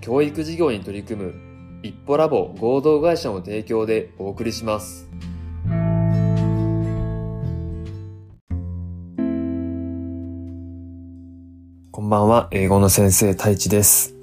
[0.00, 1.34] 教育事業に取り組む
[1.82, 5.08] 一歩ラボ合同会社の提供でお送りします。
[11.90, 14.14] こんばんは、英語の先生、太一です。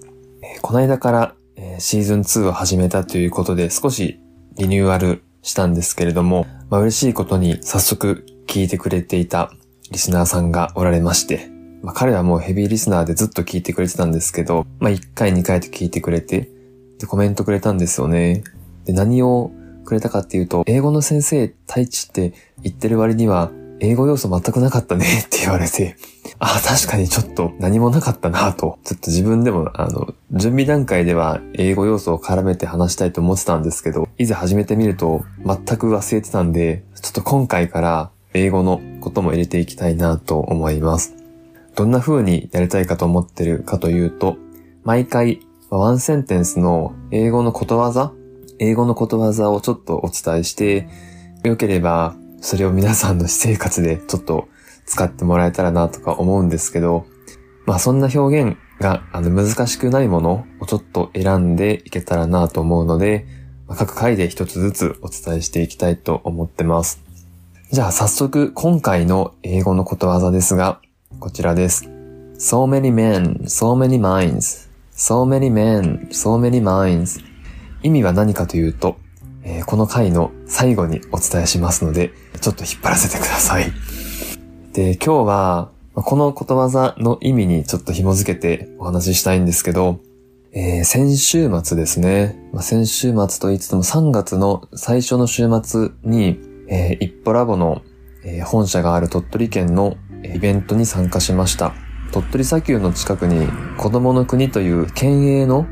[0.62, 1.36] この間から
[1.80, 4.20] シーズン2を始めたということで少し
[4.58, 9.52] リニューアルしたんですけれども、まあ、嬉しいことに早速聞いてくれていた
[9.92, 11.55] リスナーさんがおられまして、
[11.86, 16.50] まあ、彼はもうヘビーリスナーでずっと聞いてくれてたんですけど、まあ、1回2回と聞いてくれて、
[16.98, 18.44] で、コメントくれたんですよね。
[18.86, 19.52] で、何を
[19.86, 22.34] くれたかっていうと、英語の先生、太一って
[22.64, 25.96] 言ってる割には、英語要素全くなかったね って言われて、
[26.40, 41.25] ああ、確かにちょっと何もなかったなと、ちょっと自分でも、あの、準備段階では英語要素を絡めて話したいと思ってたんですけど、いざ始めてみると全く忘れてたんで、ちょっと今回から英語のことも入れていきたいなと思います。
[41.76, 44.38] どんな風にやりたいかと思ってるかというと、
[44.84, 48.14] 毎回ワンセンテンスの英語のことわざ
[48.60, 50.88] 英語のことわざをちょっとお伝えして、
[51.44, 54.48] よければそれを皆さんの私生活でちょっと
[54.86, 57.06] 使ってもらえたらなとか思うんですけど、
[57.66, 63.26] まあそんな表現があの難しくないものをちょっと選んでいけたらなと思うので、
[63.68, 67.02] 各回で一つずつお伝えしていきたいと思ってます。
[67.72, 70.80] じゃあ早速今回の英語のことわざですが、
[71.26, 71.90] こちらです。
[72.38, 74.70] So many men, so many minds.
[74.94, 77.20] So many men, so many minds.
[77.82, 78.98] 意味は何かというと、
[79.42, 83.74] えー、この回の最後にお伝えしますので、ちょっと引っ張らせてください。
[84.74, 90.02] で、今日は、このことわざの意味にちょっと紐づけてお話ししたいんですけど、
[90.52, 92.38] えー、先週末ですね。
[92.54, 96.40] まあ、先週末と言いつつも3月の最初の週末に、
[96.70, 97.82] えー、一歩ラボの、
[98.24, 99.98] えー、本社がある鳥取県の
[100.34, 101.74] イベントに参加しました。
[102.12, 103.48] 鳥取砂丘の近くに
[103.78, 105.68] 子供の国という県営の、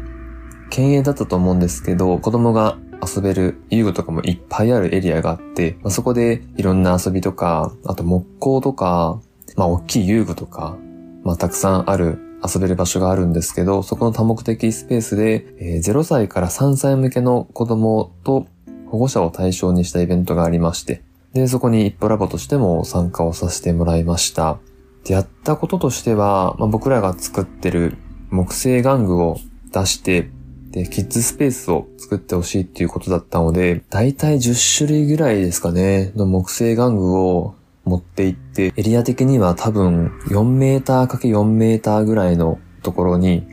[0.69, 9.21] 県営だったと思うんですけど、子供が遊べる遊具とかもいっぱいあるエリアがあって、まあ、そこでいろんな遊びとか、あと木工とか、
[9.55, 10.77] まあ大きい遊具とか、
[11.23, 18.47] まあたくさんある遊べる場所があるんですけど、そこの多目的スペースで、えー、0歳から3歳向けの子供と
[18.87, 21.01] 保護者を対象にしたイベントがありまして、
[21.33, 24.59] で、そこに一歩ラボとしても参加をさせてもらいました。
[25.03, 27.97] で、やったこととしては、まあ、僕らが作ってる
[28.29, 29.39] 木製玩具を
[29.71, 30.29] 出して、
[30.71, 37.55] で、キッズスペースを作ってほしいっていうことだったので、だいたい10種類ぐらいですかね、の木製玩具を
[37.85, 43.45] 持って行って、エリア的には多分4メーター ×4 メーターぐらいのところに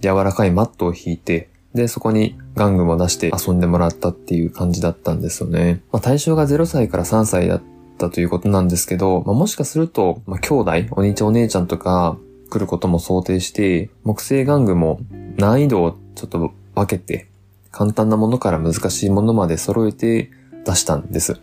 [0.00, 5.82] 柔らかいマットを引いて、で、そこに玩具も出して遊んでもらったっていう感じだったんですよね。
[5.92, 7.62] まあ、対象が0歳から3歳だっ
[7.98, 12.16] たということなんですけど、まあ、もしかすると、まあ、兄弟、お兄ちゃんお姉ちゃんとか
[12.50, 15.00] 来ることも想定して、木製玩具も
[15.36, 17.28] 難易度をちょっと分けて、
[17.70, 20.30] 簡単なものから難しいものまで揃えて
[20.64, 21.40] 出したんです。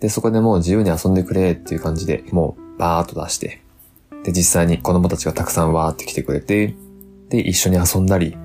[0.00, 3.60] で、そこでもう自由に遊んでくれっていう感じで、もうバーっと出して、
[4.24, 6.74] で、実際に子供たちがたくさんわーって来てくれて、
[7.28, 8.36] で、一緒に遊んだり、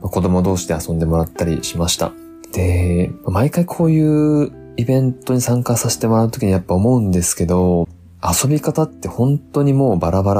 [0.00, 2.12] 子供同士で遊んでもらったりしました。
[2.52, 7.88] で、毎回こういうイベントに参加させてもらうときにやっぱ思うんですけど、
[8.22, 10.34] 遊び方って本当にもうバラバ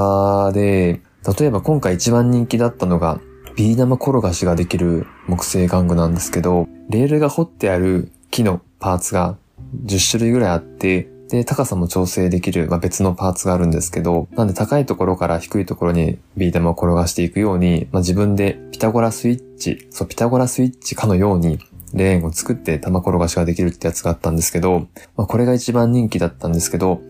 [0.46, 1.00] ラで、
[1.38, 3.20] 例えば今回一番人気だったのが、
[3.56, 9.36] ビー玉転がしができる木製玩具なんですけど、レールが掘ってある木のパーツが
[9.84, 21.58] 10種類ぐらいあって、で、高さも調整できる、まあ、別のパーツがあるんですけど、なんで高いところから低いところにビー玉を転がしていくように、まあ、自分でピタゴラスイッチ、そう、ピタゴラスイッチかのように、
[21.94, 27.00] レーンを作って玉転がしができるってやつがあったんですけど、まあ、これが一番人気だったんですけど、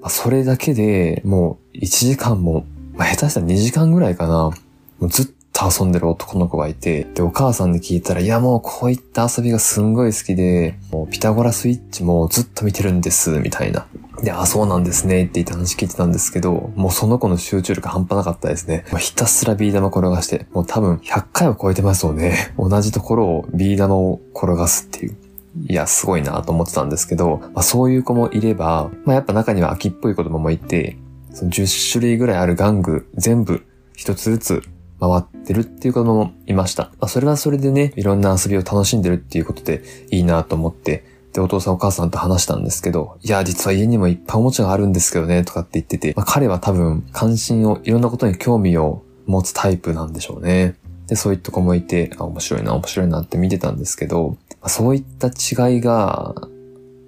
[0.00, 4.50] まあ、それだけでもう1時間も、まあ、下手したら2時間ぐらいかな、
[4.98, 5.26] もうずっ
[5.56, 13.86] と遊んでる男の子がいて、で、お母さんに聞いたら、いやもうこういった遊びがすんごい好きで、もうピタゴラスイッチもずっと見てるんです、みたいな。
[14.22, 18.84] で、あ、そうなんですねって言って話聞いてたんですけど、もうその子の集中力半端なかったですね。
[18.92, 22.52] もうひたすらビー玉転がして、もう多分100回は超えてますよね。
[22.60, 25.16] 同じところをビー玉を転がすっていう。
[25.68, 30.98] いや、すごいなと思ってたんですけど、まあ、そういう子もいれば、まあ、やっぱ中には秋っぽい子供もいて、
[31.32, 33.62] その10種類ぐらいある玩具全部
[33.94, 34.62] 一つずつ
[35.00, 36.84] 回ってるっていう子供もいました。
[36.84, 50.76] まあ、それはそれでね、いろんな遊びを楽しんでるっていうことでいいなと思って、で、お父さんお母さんと話したんですけど、いや、実は家にもいっぱいおもちゃがあるんですけどね、とかって言ってて、まあ、彼は多分関心を、いろんなことに興味を持つタイプなんでしょうね。
[51.08, 56.34] で、そういった子もいて、あ、面白いな、面白いなって見てたんですけど、まあ、そういった違いが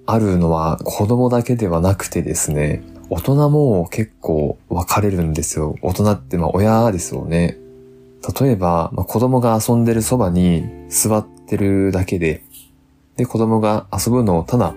[0.05, 5.75] あるのは子供だけではなくてですね、大人も結構分かれるんですよ。
[5.81, 7.58] 大人ってまあ親ですよね。
[8.39, 12.43] 例えば、まあ、子供が遊んでるそばに座ってるだけで、
[13.15, 14.73] で、子供が遊ぶのをただ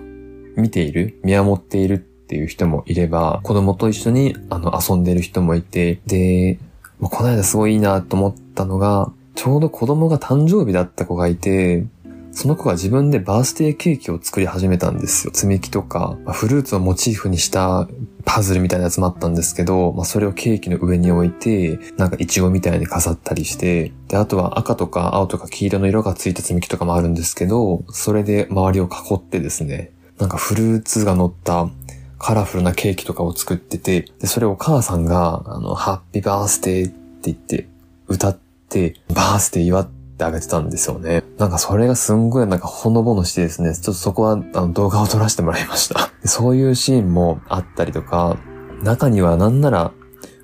[0.55, 6.59] 見ている、見守っているっていう人もいれば、子供と一緒にあの遊んでる人もいて、で、
[6.99, 11.85] まあ、この間すごいいいなと思ったのが、ちょうど子供が誕生日だった子がいて、
[12.33, 15.33] その子が自分でバースデーケーキを作り始めたんですよ。
[15.33, 17.87] 積み木とか、まあ、フルーツをモチーフにした
[18.25, 31.69] パズルみたいなやつもあったんですけど、まあ、それをケーキの上に置いて、なんかイチゴみたいに飾ったりして、で、あとは赤とか青とか黄色の色がついた積み木とかもあるんですけど、それで周りを囲ってですね、なんかフルーツが乗った
[32.17, 37.67] カラフルなケーキとかを作ってて、で、それをお母さんが、あの、ハッピーバースデーって言って
[38.07, 38.39] 歌っ
[38.69, 41.23] て、バースデー祝ってってあげてたんですよね。
[41.37, 46.11] なんかそれがすんごいなんかほのぼのしてですね、ちょっとそこはあの動画を撮らせてもらいました。
[46.25, 48.37] そういうシーンもあったりとか、
[48.83, 49.91] 中にはなんなら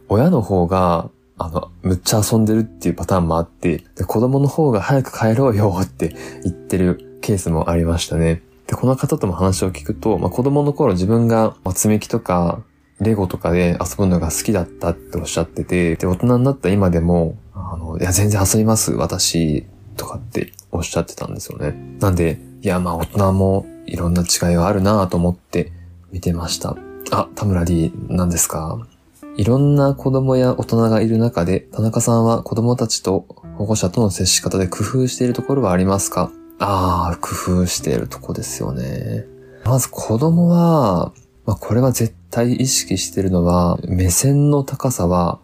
[0.08, 6.14] 親の方があの、むっちゃ遊んでるっていうパターンもあって、で子供の方が早く帰ろうよって
[6.44, 8.44] 言ってるケースもありましたね。
[8.68, 12.62] で、この方とも話を聞くと、まあ、子供の頃自分が、ま積み木とか、
[13.00, 17.38] レゴとかで遊ぶのが好きだったっておっしゃってて、で、大人になった今でも、
[17.72, 21.76] あの、いや、全然遊びます、私、とかっておっしゃってたんですよね。
[22.00, 25.72] なんで、いや、まあ大人もいろんな違いはあるなと思って
[26.12, 26.76] 見てました。
[27.12, 28.88] あ、田村 D 何ですか？
[29.36, 33.26] いろんな子供や大人がいる中で、田中さんは子供たちと
[33.58, 36.32] 保護者との接し方で工夫しているところはありますか？
[36.60, 39.26] ああ、工夫しているとこですよね。
[39.66, 41.14] まず子供は、
[41.46, 45.40] まあ、これは絶対意識してるのは、目線の高さは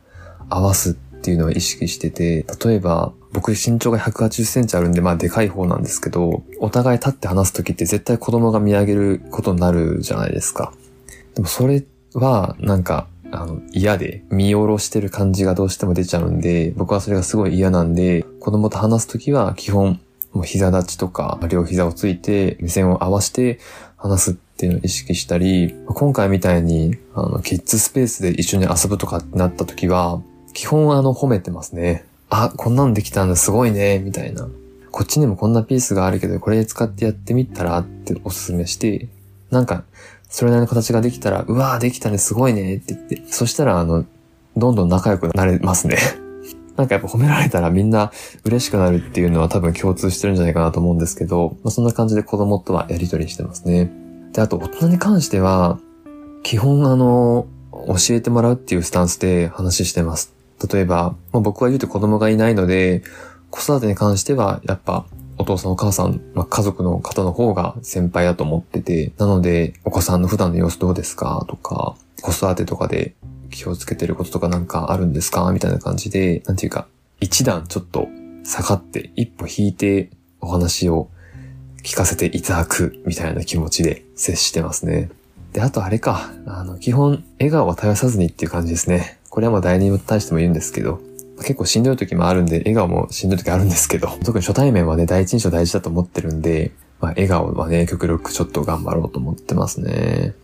[0.50, 0.96] 合わすっ
[1.26, 10.72] っていうのを意識してて、例えば、僕身長が180センチあるんで、まあでかい方なんですけど、お互い立って話すときって絶対子供が見上げることになるじゃないですか。
[11.34, 11.84] でもそれ
[12.14, 20.00] は、なんか、あの、嫌で、見下ろしてる感じがどうしても出ちゃうんで、僕はそれがすごい嫌なんで、子供と話すときは基本、
[20.32, 23.60] もう膝立ちとか、両膝をついて、目線を合わせて
[23.98, 30.22] 話すっていうのを意識したり、今回みたいに、あの、キッズスペースで一緒に遊ぶとかってなったときは、
[30.56, 32.06] 基本あの褒めてますね。
[32.30, 34.48] あ、こんなんできたんだすごいね、みたいな。
[34.90, 39.10] こっちにもこんなピースがあるけど、これ使ってやってみたらっておすすめして、
[39.52, 39.84] なんか、
[40.30, 44.06] それなりの形ができたら、うわーできたね、すごいねって言って、そしたらあの、
[44.56, 45.98] どんどん仲良くなれますね。
[46.78, 48.14] なんかやっぱ褒められたらみんな
[48.46, 53.92] 嬉しくなるっていうのは多分共通してるんじゃないかなと思うんですけど、まあ、そんな感じで子供とはやりとりしてますね。
[54.32, 55.80] で、あと大人に関しては、
[56.44, 57.48] 基本あの、
[57.88, 60.35] 教えてもらうっていうスタンスで話してます。
[60.72, 63.04] 例えば、まあ、僕は言うと子供がいないので、
[63.50, 65.06] 子育てに関しては、やっぱ、
[65.38, 71.46] お父さんお母さん、まあ、家族の方の方が先輩だと思ってて、なので、お子さんの普段の様子どうですか？
[71.50, 73.16] とか、子育てとかで
[73.52, 75.52] 気をつけてることとかなんかあるんですか？
[75.52, 76.88] みたいな感じで、なんていうか、
[77.20, 78.08] 一段ちょっと
[78.46, 80.10] 下がって一歩引いて
[80.40, 81.10] お話を
[81.84, 85.10] 聞かせていただくみたいな気持ちで接してますね。
[85.52, 89.20] で、あとあれか、あの、基本、笑顔は絶やさずにっていう感じですね。
[89.36, 91.02] これはまあ誰に対しても言うんですけど、
[91.40, 100.36] 結構しんどい時もあるんで、笑顔もしんどい時あるんですけど、特に初対面はね、第一印象大事だと思ってるんで、まあ、笑顔はね、極力ちょっと頑張ろうと思ってますね。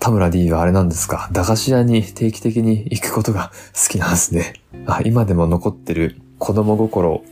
[0.00, 1.28] 田村 D はあれなんですか？
[1.30, 4.54] 駄菓子屋に定期的に行くことが好きなんですね。
[4.86, 7.22] あ、今でも残ってる子供心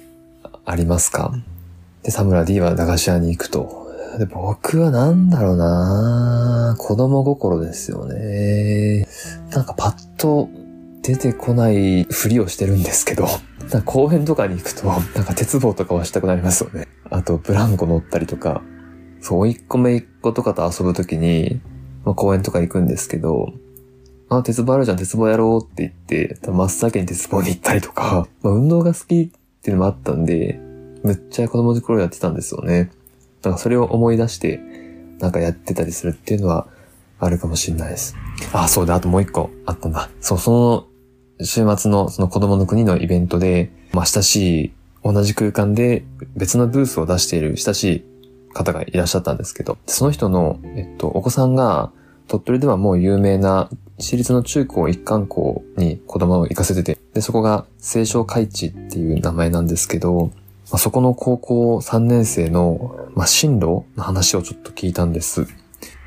[0.67, 1.33] ありますか？
[2.03, 3.87] で、田村 D は駄菓子屋に行くと。
[4.19, 9.09] で、僕はなんだろうな子供心ですよね。
[9.53, 10.51] なんかパッと
[11.07, 13.29] 出てこないふりをしてるんですけど、
[13.73, 16.89] な公園とかに行くと、なんか鉄棒とかはしたくなりますよね。
[17.11, 18.63] あと、ブランコ乗ったりとか、
[19.21, 21.61] そう、一個目一個とかと遊ぶときに、
[22.05, 23.53] まあ、公園とか行くんですけど、
[24.29, 29.29] あ、鉄棒あるじゃん、鉄棒やろうって言って、真っ先に鉄棒に行ったりとか、 まあ、運動が好きっ
[29.63, 30.59] ていうのもあったんで、
[31.05, 32.91] むっちゃ子供の頃やってたんですよね。
[33.45, 34.61] なんかそれを思い出して、
[35.21, 36.67] なんかやってたりするっていうのは
[37.21, 38.17] あるかもしれないです。
[38.53, 40.11] あ、そうだ、あともう一個あったんだ。
[40.21, 40.96] そう、その
[41.41, 48.05] 週末のその子供の国のイベントで、まあ、親しい、同じ空間で別のブースを出している親しい
[48.55, 51.93] 方がいらっしゃったんですけど、その人の、えっと、お子さんが、
[52.29, 60.33] 鳥取ではもう有名な私立の中高一貫校に子供を行かせてて、で、そこが清少海地っていう名前なんですけど、
[60.71, 65.47] まあ、そこの高校3年生の、まあ、進路の話をちょっと聞いたんです。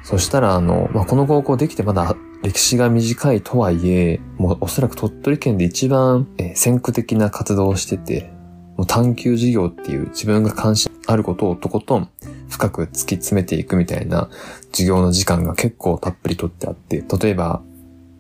[0.10, 8.32] そしたら、あの、まあ、この高校できてまだ歴史が短いとはいえ、もうおそらく鳥取県で一番、え先駆的な活動をしてて、
[8.76, 12.10] もう探求事業っていう自分が関心あることをとことん
[12.50, 14.32] 深く突き詰めていくみたいな
[14.72, 17.62] 授業の時間が結構たっぷりとってあって、例えば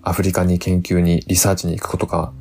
[0.04, 2.32] アフリカに研究にリサーチに行くことか、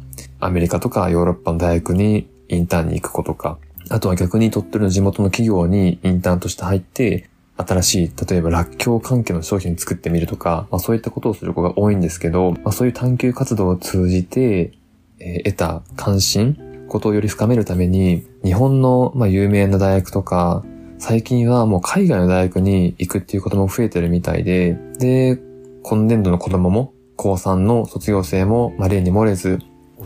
[0.40, 3.56] アメリカとかヨーロッパの大学にインターンに行くことか、
[3.88, 14.72] あとは逆に鳥取の地元の企業にインターンとして入って、新しい、例えば、らっきょう関係の商品作ってみるとか、まあそういったことをする子が多いんですけど、まあそういう探求活動を通じて、
[15.18, 16.56] えー、得た関心、
[16.88, 20.64] ことをより深めるために、日本の、まあ、有名な大学とか、
[20.98, 25.38] 最近はもう海外の大学に行くっていうことも増えてるみたいで、で、
[25.82, 29.58] 今年度の子供も、高3の卒業生も、まあ、例に漏れず、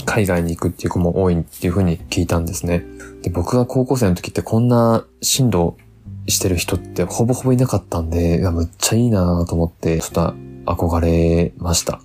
[0.04, 2.84] 海外に行くっていう子も多いっていうふうに聞いたんですね。
[3.22, 5.74] で、僕が高校生の時ってこんな進路
[6.28, 10.34] してる人ってほぼほぼいなかったんで、いや、むっちゃいいなと思って、ちょっと
[10.66, 12.00] 憧れました。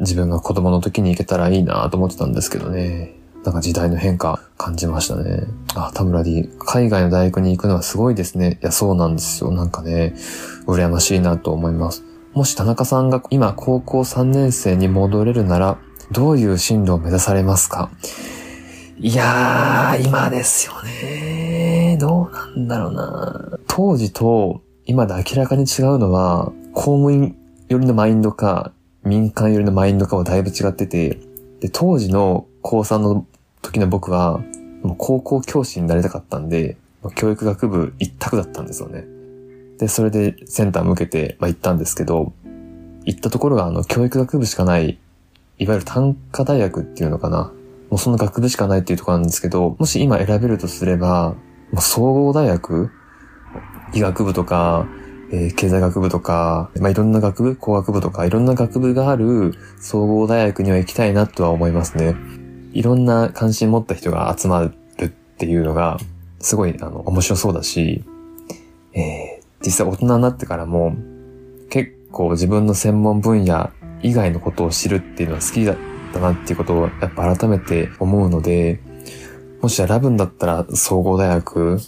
[0.00, 3.14] 自分が子供の時に行けたらいいなと思ってたんですけどね。
[3.44, 5.44] なんか時代の変化感じましたね。
[5.74, 8.58] あ、田村 D、海外の大学に行くのはすごいですね。
[8.62, 9.50] いや、そうなんですよ。
[9.52, 10.14] なんかね、
[10.66, 12.04] 羨ましいなと思います。
[12.34, 15.78] もし田中さんが今高校3年生に戻れるなら、
[16.10, 17.90] どういう進路を目指されますか？
[19.00, 21.96] いやー、今ですよね。
[22.00, 23.58] どうなんだろうな。
[23.68, 27.36] 当時と今で明らかに違うのは、公務員
[27.68, 28.72] 寄りのマインドか、
[29.04, 31.20] 民間寄りのマインドかはだいぶ違ってて、
[31.60, 33.24] で、当時の高3の
[33.62, 34.40] 時の僕は、
[34.82, 36.76] もう高校教師になりたかったんで、
[37.14, 39.04] 教育学部一択だったんですよね。
[39.78, 42.32] で、それでセンター向けて、まあ、行ったんですけど、
[43.04, 44.98] 行ったところがあの、教育学部しかない、
[45.58, 47.52] いわゆる単科大学っていうのかな。
[47.90, 51.34] もうその学部しかないっていうところなんですけど、もし今選べるとすれば、
[51.72, 52.90] もう総合大学？
[53.94, 54.86] 医学部とか、
[55.30, 57.56] えー、経済学部とか、まあ、いろんな学部？
[57.56, 62.14] 工学部とか、いろんな学部がある総合大学には行きたいなとは思いますね。
[62.72, 64.72] いろんな関心持った人が集まる
[65.06, 65.98] っていうのが、
[66.40, 68.04] すごい、あの、面白そうだし、
[68.92, 70.94] えー、実際大人になってからも、
[71.70, 73.70] 結構自分の専門分野
[74.02, 75.74] 以外のことを知るっていうのは好きだ
[76.08, 78.80] ったなっていうことをやっぱ改めて思うので、
[79.60, 81.78] もし選ぶんだったら総合大学、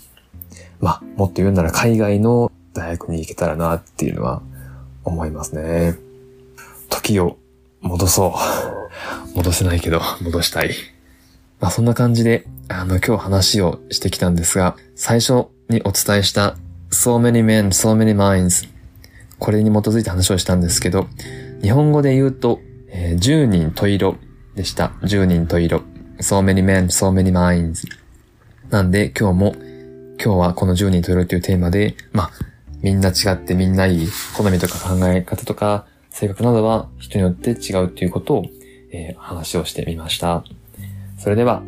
[0.81, 4.43] まあ、もっと言うなら海外の大学に行けたらなっていうのは
[5.05, 5.97] 思いますね。
[6.89, 7.39] 時を
[7.81, 8.35] 戻そ
[9.33, 9.35] う。
[9.37, 10.71] 戻せないけど、戻したい。
[11.61, 16.57] まあそんな感じで、あの今日話をしてきたんですが、最初にお伝えした
[16.91, 18.69] so many men, so many minds
[19.41, 21.07] これに基づいて話をしたんですけど、
[21.62, 22.61] 日本語で言うと、
[22.93, 24.17] えー、10人十色
[24.55, 24.93] でした。
[25.03, 25.83] 10人十色。
[26.21, 27.89] so many men, so many minds
[28.69, 29.55] なんで今日も、
[30.23, 32.31] 今日はこの10人十色というテーマで、まあ、
[32.83, 38.47] みんな違ってみんないい好みとか考え方とか性格などは人によって違うということを、
[38.93, 40.45] えー、話をしてみました。
[41.19, 41.63] それでは、